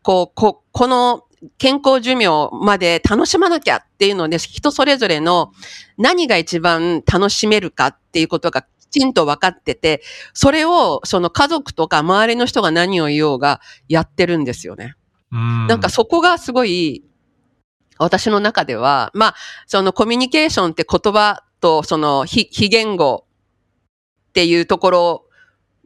[0.02, 1.24] こう、こ、この
[1.58, 5.50] 健康寿命まで楽しまなきゃっていうので、人それぞれの
[5.98, 10.00] 何が一番楽しめるかっていうことがきちんと分かってて、
[10.32, 14.94] それをその家族とか周りの人が何を言おうがやってるんですよね。
[15.32, 17.02] うん、なんかそこがすごい、
[17.98, 19.34] 私の中では、まあ、
[19.66, 23.24] そのコミュニケーションって言葉とその非非言語
[24.28, 25.24] っていうところ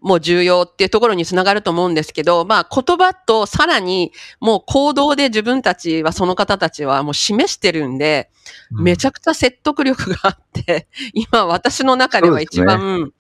[0.00, 4.10] も重要っていうところにつながると思うんですけど、まあ言葉とさらに
[4.40, 8.28] もう行動で自分たちはその方たちはもう示してるんで、
[8.72, 13.12] めちゃ、ゃくちゃ説得力があって、 今私の中では一番、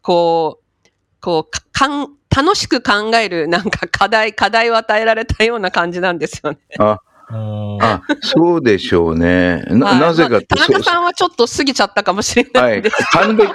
[0.00, 6.58] こう、こう、かかん、楽しく考えるなんか課題、課題を与えられたような感じなんですよね。
[7.30, 9.62] うんあ、そうでしょうね。
[9.68, 12.96] なはいなぜかって、まあ田中さんはちょっと過ぎちゃったかもしれなはいです。。
[13.12, 13.52] 還暦、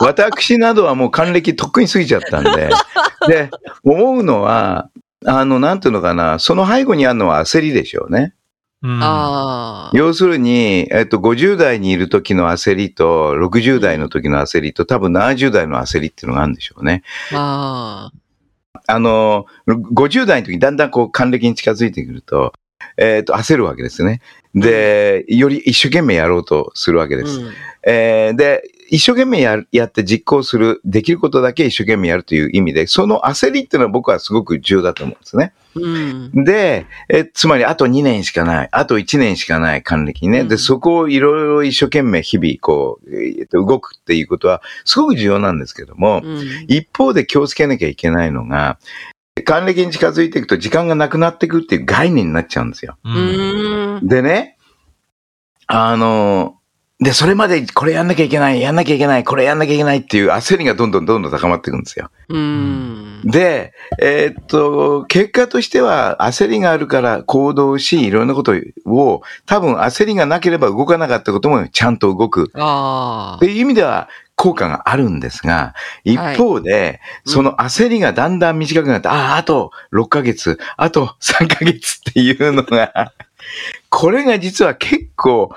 [0.00, 2.70] 私などはもう還暦とっくに過ぎちゃったんで。
[3.28, 3.50] で、
[3.84, 4.90] 思うのは、
[5.26, 8.34] あの、なんていうのかな、その背後にあるのは焦りでしょうね。
[8.82, 9.90] うんああ。
[9.92, 17.02] 要するに、えっと、50代にいる時の焦りと、60代の時の焦りと、多分70代の焦りっていうのがあるんでしょうね。
[17.32, 18.10] あ
[18.86, 22.52] あの、50代の時だんだんこう還暦に近づいてくると、
[22.96, 24.20] えっと、焦るわけですね。
[24.54, 27.18] で、より一生懸命やろうとするわけあ。
[27.18, 27.40] です。
[27.40, 35.52] うんえーで、一生懸命ややって実行する、できることだけ一生懸命やるという意味で、その焦りっていうのは僕はすごく重要だと思うんですね。
[35.76, 35.88] う
[36.40, 36.44] ん。
[36.44, 40.40] で、えつまりあと2年しかない、あと1年しかない還暦ね。
[40.40, 48.78] うんで、そこをいろいろ一生懸命日々こう、えーと動くっていうことはすごく重要なんですけども、うん一方で気をつけなきゃいけないのが、
[49.42, 52.96] 還暦に近づいていくと時間がなくなっていくっていう概念になっちゃうんですよ。
[54.02, 54.56] でね、
[55.66, 56.56] あの、
[57.00, 62.10] で、それまでこれやんなきゃいけない、やんなきゃいけない、これやんなきゃいけないっていう焦りがどんどんどんどん高まっていくんですよ。
[62.28, 63.22] うん。
[63.24, 68.52] で、えーっと、結果としては焦りがあるから行動し、いろんなこと
[68.84, 72.50] を、多分焦りがなければ動かなかったこともちゃんと動く。
[72.52, 83.12] あっていう意味では効果があるんですが、一方で、うんその焦りがだんだん短くなって、ああ、あと6ヶ月、あと3ヶ月っていうのが、
[83.90, 85.54] これが実は結構、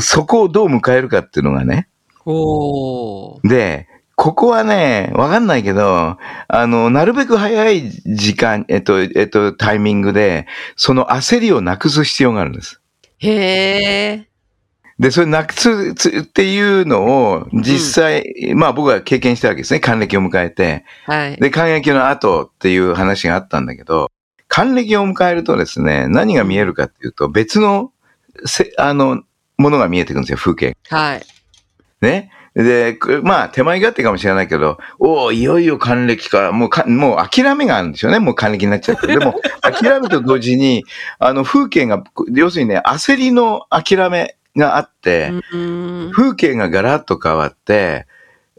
[0.00, 1.88] そこをどう迎えるかっていうのがね。
[3.42, 12.82] で、ここはね、わかんないけど、あの、なるべく早い時間、えっと、えっと、タイミングで、その焦りをなくす必要があるんです。
[13.18, 14.29] へえ。
[15.00, 19.80] で、それなくすつっていうのを、実際、まあ僕は経験したわけですね。
[19.80, 20.84] 還暦を迎えて。
[21.06, 21.36] はい。
[21.36, 24.12] で、還暦の後っていう話があったんだけど、
[24.46, 27.92] 還暦を迎えるとですね、何が見えるかっていうと、別の、
[28.44, 29.22] せ、あの、
[29.56, 30.76] ものが見えてくるんですよ、風景。
[30.90, 31.22] はい。
[32.02, 32.30] ね。
[32.54, 39.06] で、くまあ、手前勝手かもしれないけど、おお、いよいよ還暦か、もうか、もう諦めがあるんですよね、もう還暦になっちゃって。
[39.06, 40.84] でも、 諦めと同時に、
[41.18, 46.10] あの、風景が、要するにね、焦りの諦めがあって、うん。
[46.12, 48.06] 風景がガラッと変わって、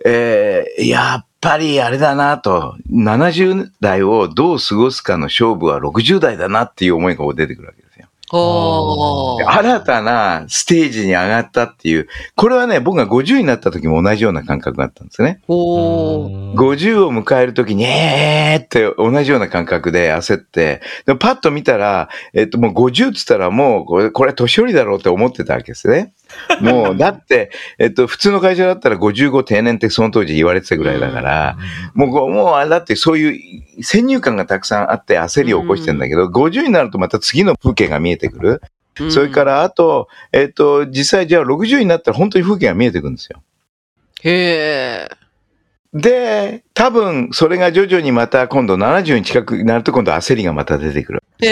[0.05, 7.90] えー、やっぱりあれだなと、70代をどう過ごすかの勝負は60代だなっていう思いが出てくるわけです。
[8.33, 15.41] 新たなステージに上がったっていう、これはね、僕が50になった時も同じような感覚があったんですね。
[15.47, 16.53] おー。
[16.53, 26.13] 50を迎える時に、えーって同じような感覚で焦って、でもパッと見たら、えっと、もう50って言ったらもう、これ、これ年寄りだろうって思ってたわけですね。
[26.61, 31.57] もう、だって、えっと、普通の会社だったら55定年ってその当時言われてたぐらいだから、
[31.93, 38.61] もうもうあれだってそういう先入観がたくさんあって焦りを起こしてんだけど、50になるとまた次の風景が見えてくる。
[39.09, 39.47] それかうん。
[39.47, 43.41] ら、あと、えっと、実際じゃあ60になったら本当に風景が見えてくるんですよ。
[44.23, 45.21] へー。
[45.93, 51.23] で、多分、それが徐々にまた今度70に近くなると今度焦りがまた出てくる。
[51.41, 51.49] へ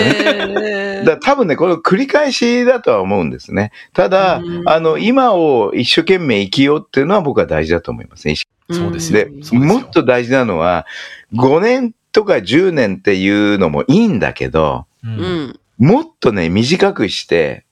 [1.06, 3.72] だ多分ね、この繰り返しだとは思うんですね。
[3.94, 8.36] ただう、んあの、今を一生懸命生きようっていうのは僕は大事だと思いますね。
[8.72, 10.86] そうですでよそうですよもっと大事なのは、
[11.34, 15.16] 5年とか10年っていうのもいいんだけど、ううん
[15.50, 15.60] ん。
[15.78, 17.66] もっとね、短くして、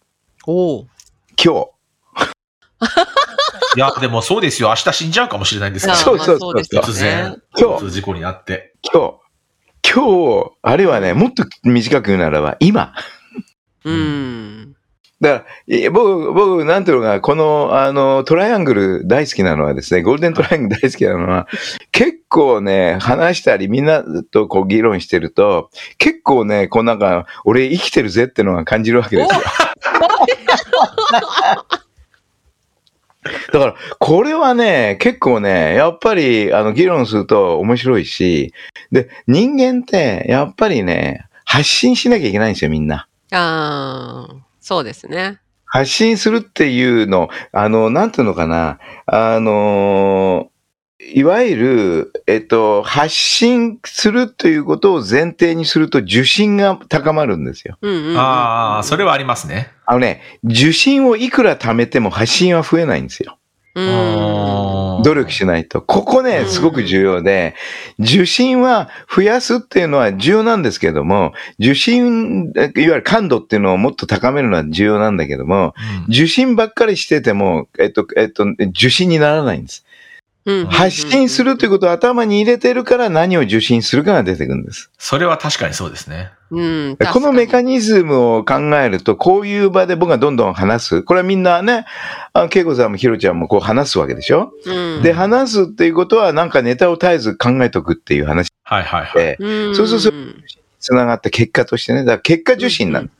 [0.45, 0.85] おー。
[1.43, 1.65] 今
[3.75, 4.69] いや、でもそうですよ。
[4.69, 5.97] 明日死んじゃうかもしれないんですから。
[5.97, 8.73] そうそうそう突然、今日交通事故にあって。
[8.81, 9.19] 日、今
[9.83, 12.93] 日、今日、あるいはね、もっと短く言うならば、今。
[13.85, 14.75] うん。
[15.19, 21.47] だから、い僕、僕、なんていうのかな、この、あの、トライアングル大好きなのはですね、ゴールデントライアングル大好きなのは、
[21.91, 29.41] 結構ね、話したり、みんなとこう議論してると、結構ね、こうなんか、俺生きてるぜってのが感じるわけですよ。
[33.51, 38.53] だから、これはね、結構ね、やっぱり、あの、議論すると面白いし、
[38.91, 43.07] で、人間って、やっぱりね、発信しなきゃいけないんですよ、みんな。
[43.31, 45.39] ああ、そうですね。
[45.65, 50.49] 発信するっていうの、あの、なんていうのかな、あの、
[50.99, 57.77] いわゆる、えっと、発信するということを前提にすると受信が高まるんですよ。
[57.81, 58.17] うんうんうんうん。
[58.17, 59.71] ああ、それはありますね。
[59.85, 63.37] あのね、受信をいくら貯めても発信は増えないんですよ。
[63.75, 63.85] うん。
[65.03, 65.81] 努力しないと。
[65.81, 67.55] ここね、うんすごく重要で、
[67.99, 75.73] 受信は増やすっていうのは重要なんですけども、受信、いわゆる感度っていうのをもっと高めるのは重要なんだけども、
[76.07, 79.85] うん受信ばっかりしてても、えっと、えっと、受信にならないんです。
[80.47, 84.89] うん発信するということを頭に入れてるから何を受信するかが出てくるんです。
[84.97, 86.31] それは確かにそうですね。
[86.51, 86.97] うん。
[87.11, 91.03] このメカニニズムを考えると、こういう場で僕がどんどん話す。
[91.03, 91.85] これはみんなね、
[92.31, 99.21] あ恵子さんもひろちゃんもこう話すわけでしょ、ズで、話すっていうことはなんかネタを絶えず考えとくっていう話はいはいはい。
[99.21, 100.13] で、うん、そうそうそう
[100.79, 103.11] つながった結果としてね、だから結果受信なんだ。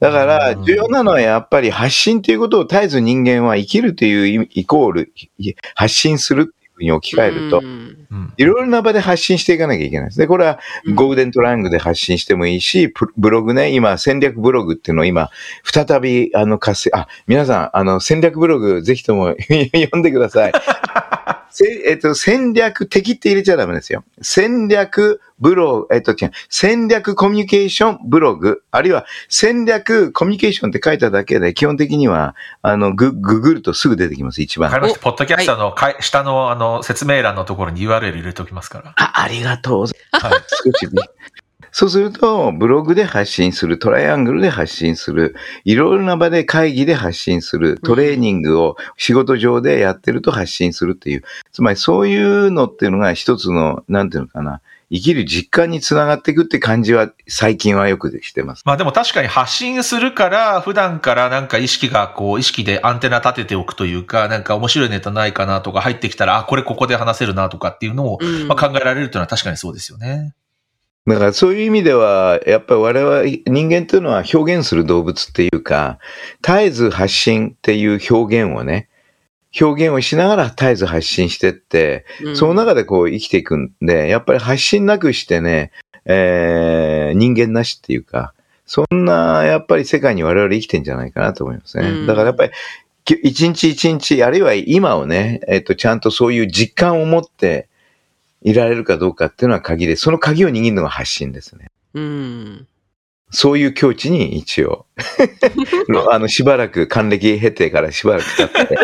[0.00, 7.62] だから、うん重要なのはやっぱり発信ということを絶えず人間は生きるという意味イコール、い発信するっていうふうに置き換えると
[8.36, 10.18] いろいろな場で発信していかなきゃいけないです。
[10.18, 15.30] で、これはうんゴールデントラングルで発信してもいいし、プブログね、今戦略ブログっていうのを今、
[15.64, 19.34] 再び、あの、活性、あ、皆さん、あの、戦略ブログぜひとも
[19.74, 20.52] 読んでください。
[21.50, 24.04] せえっと、戦略的って入れちゃダメですよ。
[24.22, 34.78] 戦略ブログ、えっと、違う戦略コミュニケーションブログ、あるいは戦略コミュニケーションって書いただけで、基本的には、あの、グググるとすぐ出てきます、一番わか。
[34.78, 35.00] りました。
[35.00, 38.94] ポッドキャストのかい下のあの説明欄のところに URL 入れておきますから。
[38.96, 40.26] あ、ありがとうございます。
[40.26, 40.42] はい。
[40.72, 40.98] 少しび
[41.72, 58.62] そうすると、ブログで発信する、トライアングルで発信する、いろいろな場で会議で発信する、トレーニングを仕事上でやってると発信するっていう、つまりそういうのっていうのが一つの、なんていうのかな、生きる実感につながっていくって感じは最近はよくしてます。
[58.64, 70.32] まあでも確かに発信するから、普段からなんか意識がこう、意識でアンテナ立てておくというか、なんか面白いネタないかなとか入ってきたら、あ、これここで話せるなとかっていうのを、うんまあ、考えられるというのは確かにそうですよね。
[71.08, 75.98] だからそういう意味では、やっぱり我々人間というのは表現する動物っていうか、
[76.42, 78.88] 絶えず発信っていう表現をね、
[79.58, 85.72] 表現をしながら絶えず発信してって、うんその中でこう生きていくんで、やっぱり発信なくしてね、
[86.04, 88.34] えー人間なしっていうか、
[88.66, 91.88] そんなやっぱり世界に我々生きてんじゃないかなと思いますね。
[91.88, 92.52] うんだからやっぱり、
[93.04, 97.68] き一日一日、あるいは今をね、えっ、と、ちゃんとそういう実感を持って
[98.42, 101.70] いられるかどうかっていうのは鍵で、その鍵を握るのが発信ですね。
[101.94, 102.68] うん。
[103.30, 104.86] そういう境地に一応、
[106.10, 108.78] あの、しばらく、還暦経てからしばらく経って、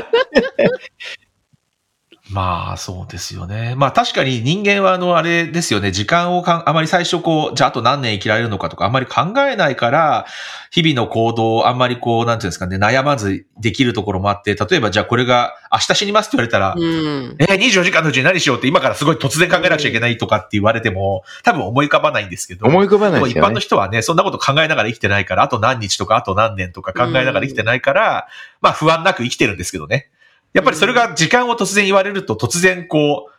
[2.34, 3.76] まあ、そうですよね。
[3.76, 5.92] まあ確かに人間はあの、あれですよね。
[5.92, 10.26] 時間をかんあまり最初こう、じゃああと何年生きられるのかとかあんまり考えないから、
[10.72, 17.36] 日々の行動をあんまりこう、なんていうんですかね、悩まずできるところもあって、例えばじゃあこれが明日死にますって言われたら、うん。
[17.38, 22.66] えー、24時間のうちに何しようって今からすごい突然考えなくちゃいけないとかって言われても、多分思い浮かばないんですけど。
[22.66, 23.60] 思い浮かばないでも一般の。
[23.60, 28.26] 人はね、そんなこと考えながら生きてないから、あと何日とか、あと何年とか考えながら生きてないから、
[28.60, 30.10] まあ不安なく生きてるんですけどね。
[30.54, 33.32] やっぱりそれが時間を突然言われると、突然こう、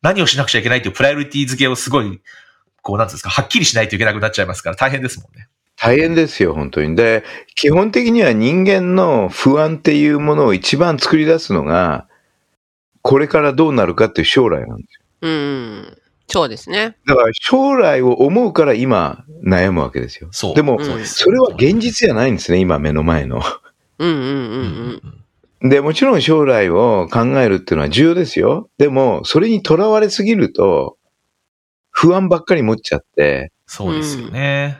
[0.00, 2.20] 何をしなくちゃいけないというプライオリティ付けをすごい、
[2.80, 5.48] こう、なんていうんですか、はっきりしないといけなくなっちゃいますから大変ですもんね。
[5.76, 6.94] 大変ですよ、本当に。
[6.94, 7.24] で、
[7.56, 12.06] 基本的には人間の不安っていうものを一番作り出すのが、
[13.02, 15.00] これからどうなるかっていう将来なんですよ。
[15.22, 15.98] うん。
[16.28, 16.96] そうですね。
[17.06, 20.28] だから将来を思うから今悩むわけですよ。
[20.30, 20.54] そう。
[20.54, 23.42] でもうんそれは現実じゃないんですね、今目の前の。
[23.98, 25.21] うんうんううんうんん
[25.62, 28.68] で、もちろん将来を考えるっていうのは重要ですよ。
[28.78, 30.96] でも、それにとらわれすぎると、
[31.90, 34.78] 不安ばっかり持っちゃって、そうですよね。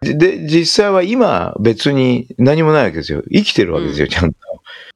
[0.00, 3.22] で、実際は今別に何もないわけですよ。
[3.30, 4.38] 生きてるわけですよ、うんちゃんと。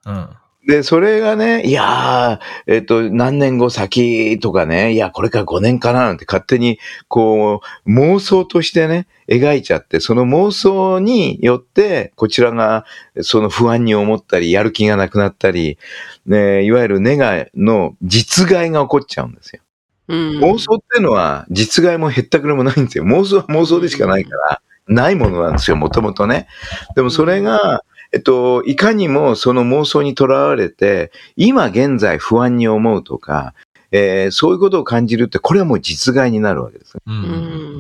[0.07, 0.28] うん。
[0.67, 12.85] で、それがね、いやー、えっ、と、何年後先とかね、いや、これから5年かななんて勝手に、こう、妄想としてね、描いちゃって、その妄想によって、こちらが、
[13.21, 15.79] その不安に思ったり、やる気がなくなったり、
[16.27, 19.62] ね、いわゆるネガの実害が起こっちゃうんですよ。
[20.09, 20.19] うん。
[20.41, 23.05] 妄想っていうのは、実害もへったくれもないんですよ。
[23.05, 26.49] 妄想は妄想でしかないから、ないものなんですよ、もともとね。
[26.97, 27.85] でもそれが、
[28.17, 33.53] えっと、いかにもその妄想にとらわれて、今現在不安に思うとか、
[33.91, 36.97] えーそういうことを感じるって、これはもう実害になるわけです。
[36.97, 37.01] う。
[37.07, 37.17] うん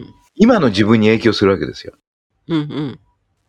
[0.02, 0.14] ん。
[0.34, 1.94] 今の自分に影響するわけですよ。
[2.48, 3.00] うんうん。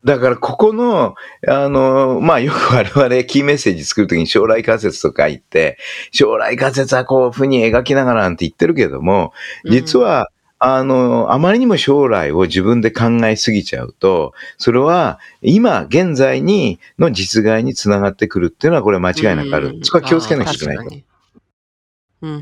[0.05, 1.15] だから、ここの、
[1.45, 5.77] あの、まあ、よく我々キーメッセージ作るときに将来仮説とか言って、
[6.13, 9.33] 将来仮説はこういうふうに描きながらなんて言ってるけども、
[9.69, 10.29] 実は、
[10.59, 19.79] あの、あまりにも将来を自分で考えすぎちゃうと、それは今現在にの実害につながってくるっていうのはこれは間違いなくある。
[19.83, 21.05] そこは気をつけなきゃいけない。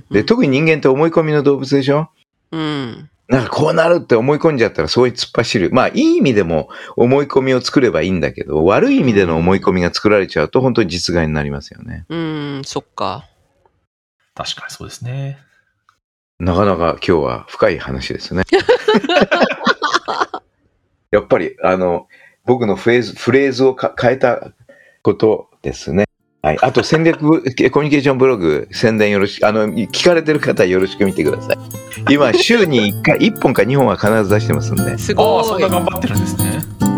[0.10, 2.10] で、特に人間って思い込みの動物でしょ？
[2.52, 3.10] うん。
[3.28, 5.72] なんかこうなるって思い込んじゃったらそういう突っ走る。
[5.72, 12.06] まあいい意味でも思い込みを作ればいいんだけど、悪い意味での思い込みが作られちゃうと本当に実害になりますよね。
[12.08, 13.28] うん、そっか。
[14.36, 15.40] 確かにそうですね。
[16.40, 18.44] なかなか今日は深い話ですね。
[21.12, 22.08] やっぱり、あの、
[22.46, 24.52] 僕のフレーズ、フレーズをか変えた
[25.02, 26.06] ことですね。
[26.42, 26.58] はい。
[26.62, 31.58] あと戦略部、 コミュニケーションブログ、宣伝よろしく、あの、聞かれてる方はよろしく見てください。
[32.14, 34.98] 今、週に1回、1本か2本は必ず出してますんで。
[34.98, 35.70] すああ、そごいんな。
[35.70, 36.95] 頑張ってるんですね。